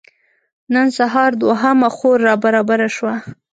[0.73, 2.17] نن سهار دوهمه خور
[2.51, 3.15] رابره شوه.